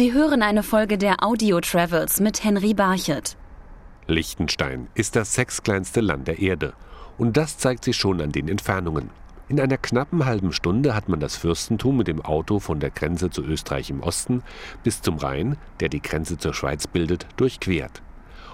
Sie 0.00 0.14
hören 0.14 0.40
eine 0.40 0.62
Folge 0.62 0.96
der 0.96 1.22
Audio 1.22 1.60
Travels 1.60 2.20
mit 2.20 2.42
Henry 2.42 2.72
Barchet. 2.72 3.36
Liechtenstein 4.06 4.88
ist 4.94 5.14
das 5.14 5.34
sechstkleinste 5.34 6.00
Land 6.00 6.26
der 6.26 6.38
Erde. 6.38 6.72
Und 7.18 7.36
das 7.36 7.58
zeigt 7.58 7.84
sich 7.84 7.98
schon 7.98 8.18
an 8.22 8.32
den 8.32 8.48
Entfernungen. 8.48 9.10
In 9.50 9.60
einer 9.60 9.76
knappen 9.76 10.24
halben 10.24 10.54
Stunde 10.54 10.94
hat 10.94 11.10
man 11.10 11.20
das 11.20 11.36
Fürstentum 11.36 11.98
mit 11.98 12.08
dem 12.08 12.22
Auto 12.22 12.60
von 12.60 12.80
der 12.80 12.88
Grenze 12.88 13.28
zu 13.28 13.44
Österreich 13.44 13.90
im 13.90 14.00
Osten 14.00 14.42
bis 14.84 15.02
zum 15.02 15.18
Rhein, 15.18 15.58
der 15.80 15.90
die 15.90 16.00
Grenze 16.00 16.38
zur 16.38 16.54
Schweiz 16.54 16.86
bildet, 16.86 17.26
durchquert. 17.36 18.00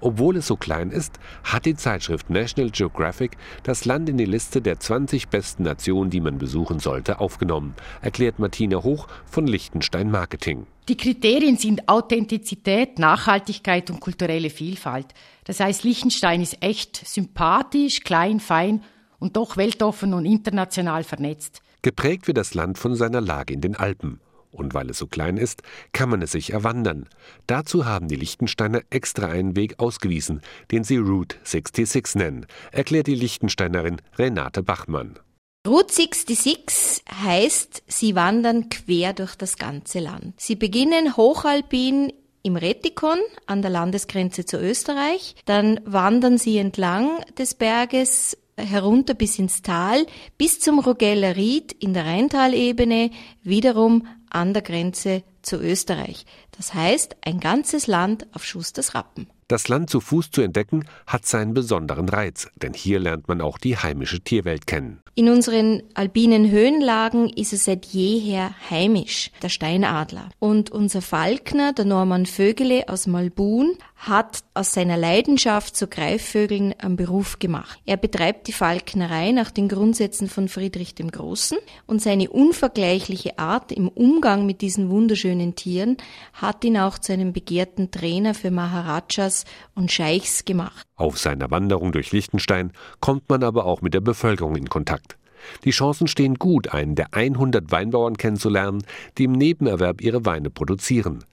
Obwohl 0.00 0.36
es 0.36 0.46
so 0.46 0.56
klein 0.56 0.90
ist, 0.90 1.18
hat 1.44 1.66
die 1.66 1.74
Zeitschrift 1.74 2.30
National 2.30 2.70
Geographic 2.70 3.36
das 3.62 3.84
Land 3.84 4.08
in 4.08 4.16
die 4.16 4.24
Liste 4.24 4.60
der 4.62 4.78
20 4.78 5.28
besten 5.28 5.64
Nationen, 5.64 6.10
die 6.10 6.20
man 6.20 6.38
besuchen 6.38 6.78
sollte, 6.78 7.20
aufgenommen, 7.20 7.74
erklärt 8.00 8.38
Martina 8.38 8.82
Hoch 8.82 9.08
von 9.26 9.46
Liechtenstein 9.46 10.10
Marketing. 10.10 10.66
Die 10.88 10.96
Kriterien 10.96 11.56
sind 11.56 11.88
Authentizität, 11.88 12.98
Nachhaltigkeit 12.98 13.90
und 13.90 14.00
kulturelle 14.00 14.50
Vielfalt. 14.50 15.06
Das 15.44 15.60
heißt, 15.60 15.84
Liechtenstein 15.84 16.40
ist 16.40 16.62
echt 16.62 16.96
sympathisch, 17.06 18.00
klein, 18.04 18.40
fein 18.40 18.82
und 19.18 19.36
doch 19.36 19.56
weltoffen 19.56 20.14
und 20.14 20.24
international 20.24 21.04
vernetzt. 21.04 21.60
Geprägt 21.82 22.26
wird 22.26 22.38
das 22.38 22.54
Land 22.54 22.78
von 22.78 22.94
seiner 22.94 23.20
Lage 23.20 23.52
in 23.52 23.60
den 23.60 23.76
Alpen. 23.76 24.20
Und 24.50 24.74
weil 24.74 24.90
es 24.90 24.98
so 24.98 25.06
klein 25.06 25.36
ist, 25.36 25.62
kann 25.92 26.08
man 26.08 26.22
es 26.22 26.32
sich 26.32 26.52
erwandern. 26.52 27.08
Dazu 27.46 27.86
haben 27.86 28.08
die 28.08 28.16
Liechtensteiner 28.16 28.80
extra 28.90 29.26
einen 29.26 29.56
Weg 29.56 29.78
ausgewiesen, 29.78 30.40
den 30.70 30.84
sie 30.84 30.96
Route 30.96 31.36
66 31.44 32.14
nennen, 32.14 32.46
erklärt 32.72 33.06
die 33.06 33.14
Liechtensteinerin 33.14 34.00
Renate 34.16 34.62
Bachmann. 34.62 35.18
Route 35.66 35.92
66 35.92 37.04
heißt, 37.12 37.82
sie 37.86 38.14
wandern 38.14 38.70
quer 38.70 39.12
durch 39.12 39.34
das 39.34 39.58
ganze 39.58 39.98
Land. 39.98 40.40
Sie 40.40 40.56
beginnen 40.56 41.16
hochalpin 41.16 42.12
im 42.42 42.56
Retikon 42.56 43.18
an 43.46 43.60
der 43.60 43.70
Landesgrenze 43.70 44.46
zu 44.46 44.58
Österreich, 44.58 45.34
dann 45.44 45.80
wandern 45.84 46.38
sie 46.38 46.56
entlang 46.56 47.10
des 47.36 47.54
Berges 47.54 48.38
herunter 48.58 49.14
bis 49.14 49.38
ins 49.38 49.62
Tal, 49.62 50.06
bis 50.36 50.60
zum 50.60 50.78
Rogeller 50.78 51.36
Ried 51.36 51.72
in 51.72 51.94
der 51.94 52.04
Rheintalebene, 52.04 53.10
wiederum 53.42 54.06
an 54.30 54.52
der 54.52 54.62
Grenze 54.62 55.22
zu 55.42 55.56
Österreich. 55.56 56.26
Das 56.56 56.74
heißt, 56.74 57.16
ein 57.22 57.40
ganzes 57.40 57.86
Land 57.86 58.26
auf 58.34 58.44
Schusters 58.44 58.94
Rappen. 58.94 59.28
Das 59.48 59.68
Land 59.68 59.88
zu 59.88 60.00
Fuß 60.00 60.30
zu 60.30 60.42
entdecken, 60.42 60.84
hat 61.06 61.24
seinen 61.24 61.54
besonderen 61.54 62.06
Reiz, 62.10 62.48
denn 62.56 62.74
hier 62.74 63.00
lernt 63.00 63.28
man 63.28 63.40
auch 63.40 63.56
die 63.56 63.78
heimische 63.78 64.20
Tierwelt 64.20 64.66
kennen. 64.66 65.00
In 65.14 65.30
unseren 65.30 65.82
alpinen 65.94 66.50
Höhenlagen 66.50 67.30
ist 67.30 67.54
es 67.54 67.64
seit 67.64 67.86
jeher 67.86 68.54
heimisch, 68.70 69.30
der 69.42 69.48
Steinadler. 69.48 70.28
Und 70.38 70.70
unser 70.70 71.00
Falkner, 71.00 71.72
der 71.72 71.86
Norman 71.86 72.26
Vögele 72.26 72.88
aus 72.88 73.06
Malbun, 73.06 73.78
hat 73.96 74.44
aus 74.54 74.72
seiner 74.74 74.96
Leidenschaft 74.96 75.74
zu 75.74 75.88
Greifvögeln 75.88 76.72
einen 76.78 76.94
Beruf 76.94 77.40
gemacht. 77.40 77.80
Er 77.84 77.96
betreibt 77.96 78.46
die 78.46 78.52
Falknerei 78.52 79.32
nach 79.32 79.50
den 79.50 79.68
Grundsätzen 79.68 80.28
von 80.28 80.48
Friedrich 80.48 80.94
dem 80.94 81.10
Großen 81.10 81.58
und 81.86 82.00
seine 82.00 82.30
unvergleichliche 82.30 83.40
Art 83.40 83.72
im 83.72 83.88
Umgang 83.88 84.46
mit 84.46 84.60
diesen 84.60 84.88
wunderschönen 84.88 85.56
Tieren 85.56 85.96
hat 86.32 86.64
ihn 86.64 86.78
auch 86.78 86.96
zu 86.98 87.12
einem 87.12 87.32
begehrten 87.32 87.90
Trainer 87.90 88.34
für 88.34 88.52
Maharajas 88.52 89.37
und 89.74 89.92
Scheichs 89.92 90.44
gemacht. 90.44 90.86
Auf 90.96 91.18
seiner 91.18 91.50
Wanderung 91.50 91.92
durch 91.92 92.12
Liechtenstein 92.12 92.72
kommt 93.00 93.28
man 93.28 93.42
aber 93.42 93.64
auch 93.64 93.82
mit 93.82 93.94
der 93.94 94.00
Bevölkerung 94.00 94.56
in 94.56 94.68
Kontakt. 94.68 95.16
Die 95.64 95.70
Chancen 95.70 96.08
stehen 96.08 96.34
gut, 96.34 96.68
einen 96.68 96.94
der 96.94 97.14
100 97.14 97.70
Weinbauern 97.70 98.16
kennenzulernen, 98.16 98.82
die 99.16 99.24
im 99.24 99.32
Nebenerwerb 99.32 100.00
ihre 100.00 100.24
Weine 100.24 100.50
produzieren. 100.50 101.24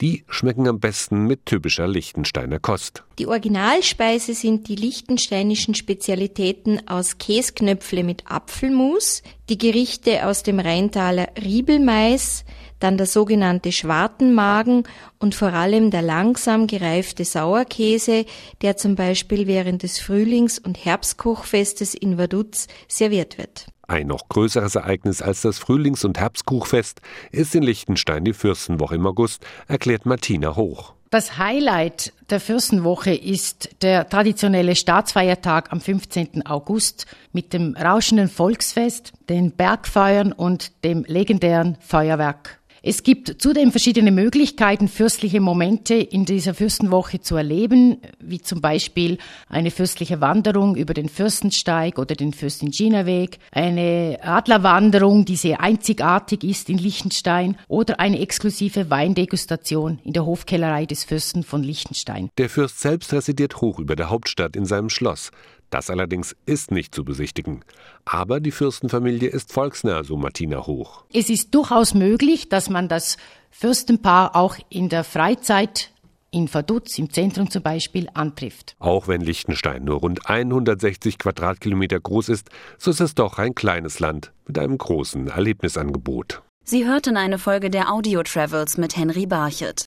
Die 0.00 0.24
schmecken 0.28 0.66
am 0.66 0.80
besten 0.80 1.26
mit 1.26 1.46
typischer 1.46 1.86
Liechtensteiner 1.86 2.58
Kost. 2.58 3.04
Die 3.18 3.26
Originalspeise 3.26 4.34
sind 4.34 4.68
die 4.68 4.74
liechtensteinischen 4.74 5.74
Spezialitäten 5.74 6.88
aus 6.88 7.18
Käsknöpfle 7.18 8.02
mit 8.02 8.24
Apfelmus, 8.26 9.22
die 9.48 9.58
Gerichte 9.58 10.26
aus 10.26 10.42
dem 10.42 10.58
Rheintaler 10.58 11.28
Riebelmais, 11.42 12.44
dann 12.80 12.96
der 12.96 13.06
sogenannte 13.06 13.72
Schwartenmagen 13.72 14.82
und 15.18 15.34
vor 15.34 15.52
allem 15.52 15.90
der 15.90 16.02
langsam 16.02 16.66
gereifte 16.66 17.24
Sauerkäse, 17.24 18.26
der 18.62 18.76
zum 18.76 18.96
Beispiel 18.96 19.46
während 19.46 19.82
des 19.82 20.00
Frühlings- 20.00 20.58
und 20.58 20.84
Herbstkochfestes 20.84 21.94
in 21.94 22.18
Vaduz 22.18 22.66
serviert 22.88 23.38
wird. 23.38 23.66
Ein 23.86 24.06
noch 24.06 24.28
größeres 24.28 24.74
Ereignis 24.76 25.22
als 25.22 25.42
das 25.42 25.58
Frühlings- 25.58 26.04
und 26.04 26.18
Herbstkuchfest 26.18 27.00
ist 27.32 27.54
in 27.54 27.62
Liechtenstein 27.62 28.24
die 28.24 28.32
Fürstenwoche 28.32 28.94
im 28.94 29.06
August, 29.06 29.44
erklärt 29.68 30.06
Martina 30.06 30.56
Hoch. 30.56 30.94
Das 31.10 31.38
Highlight 31.38 32.12
der 32.30 32.40
Fürstenwoche 32.40 33.14
ist 33.14 33.82
der 33.82 34.08
traditionelle 34.08 34.74
Staatsfeiertag 34.74 35.70
am 35.70 35.80
15. 35.80 36.44
August 36.46 37.06
mit 37.32 37.52
dem 37.52 37.76
rauschenden 37.76 38.28
Volksfest, 38.28 39.12
den 39.28 39.52
Bergfeuern 39.52 40.32
und 40.32 40.84
dem 40.84 41.04
legendären 41.06 41.76
Feuerwerk 41.80 42.58
es 42.86 43.02
gibt 43.02 43.40
zudem 43.40 43.70
verschiedene 43.70 44.12
Möglichkeiten, 44.12 44.88
fürstliche 44.88 45.40
Momente 45.40 45.94
in 45.94 46.26
dieser 46.26 46.52
Fürstenwoche 46.52 47.18
zu 47.18 47.34
erleben, 47.34 47.96
wie 48.20 48.42
zum 48.42 48.60
Beispiel 48.60 49.16
eine 49.48 49.70
fürstliche 49.70 50.20
Wanderung 50.20 50.76
über 50.76 50.92
den 50.92 51.08
Fürstensteig 51.08 51.98
oder 51.98 52.14
den 52.14 52.34
Fürstin-Gina-Weg, 52.34 53.38
eine 53.52 54.18
Adlerwanderung, 54.20 55.24
die 55.24 55.36
sehr 55.36 55.62
einzigartig 55.62 56.44
ist 56.44 56.68
in 56.68 56.76
Liechtenstein, 56.76 57.56
oder 57.68 58.00
eine 58.00 58.20
exklusive 58.20 58.90
Weindegustation 58.90 59.98
in 60.04 60.12
der 60.12 60.26
Hofkellerei 60.26 60.84
des 60.84 61.04
Fürsten 61.04 61.42
von 61.42 61.62
Liechtenstein. 61.62 62.28
Der 62.36 62.50
Fürst 62.50 62.80
selbst 62.80 63.14
residiert 63.14 63.62
hoch 63.62 63.78
über 63.78 63.96
der 63.96 64.10
Hauptstadt 64.10 64.56
in 64.56 64.66
seinem 64.66 64.90
Schloss. 64.90 65.30
Das 65.70 65.90
allerdings 65.90 66.36
ist 66.46 66.70
nicht 66.70 66.94
zu 66.94 67.04
besichtigen. 67.04 67.64
Aber 68.04 68.40
die 68.40 68.52
Fürstenfamilie 68.52 69.28
ist 69.28 69.52
volksnah, 69.52 70.04
so 70.04 70.16
Martina 70.16 70.66
Hoch. 70.66 71.04
Es 71.12 71.30
ist 71.30 71.54
durchaus 71.54 71.94
möglich, 71.94 72.48
dass 72.48 72.70
man 72.70 72.88
das 72.88 73.16
Fürstenpaar 73.50 74.36
auch 74.36 74.56
in 74.68 74.88
der 74.88 75.04
Freizeit 75.04 75.90
in 76.34 76.52
Vaduz 76.52 76.98
im 76.98 77.10
Zentrum 77.10 77.48
zum 77.48 77.62
Beispiel 77.62 78.08
antrifft. 78.12 78.74
Auch 78.80 79.06
wenn 79.06 79.20
Liechtenstein 79.20 79.84
nur 79.84 80.00
rund 80.00 80.28
160 80.28 81.18
Quadratkilometer 81.18 82.00
groß 82.00 82.28
ist, 82.28 82.50
so 82.76 82.90
ist 82.90 83.00
es 83.00 83.14
doch 83.14 83.38
ein 83.38 83.54
kleines 83.54 84.00
Land 84.00 84.32
mit 84.46 84.58
einem 84.58 84.76
großen 84.76 85.28
Erlebnisangebot. 85.28 86.42
Sie 86.64 86.86
hörten 86.86 87.16
eine 87.16 87.38
Folge 87.38 87.70
der 87.70 87.92
Audio 87.92 88.22
Travels 88.22 88.78
mit 88.78 88.96
Henry 88.96 89.26
Barchet. 89.26 89.82